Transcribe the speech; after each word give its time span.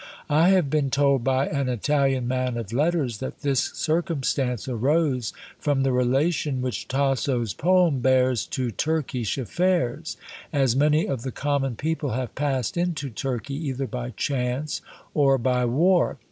I 0.31 0.49
have 0.49 0.71
been 0.71 0.89
told 0.89 1.23
by 1.23 1.45
an 1.45 1.69
Italian 1.69 2.27
man 2.27 2.57
of 2.57 2.73
letters, 2.73 3.19
that 3.19 3.41
this 3.41 3.59
circumstance 3.59 4.67
arose 4.67 5.31
from 5.59 5.83
the 5.83 5.91
relation 5.91 6.63
which 6.63 6.87
Tasso's 6.87 7.53
poem 7.53 7.99
bears 7.99 8.47
to 8.47 8.71
Turkish 8.71 9.37
affairs; 9.37 10.17
as 10.51 10.75
many 10.75 11.05
of 11.07 11.21
the 11.21 11.31
common 11.31 11.75
people 11.75 12.13
have 12.13 12.33
passed 12.33 12.77
into 12.77 13.11
Turkey 13.11 13.53
either 13.53 13.85
by 13.85 14.09
chance 14.09 14.81
or 15.13 15.37
by 15.37 15.65
war. 15.65 16.17